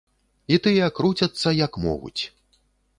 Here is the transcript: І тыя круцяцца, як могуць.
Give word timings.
І 0.55 0.59
тыя 0.67 0.89
круцяцца, 1.01 1.55
як 1.65 1.81
могуць. 1.87 2.19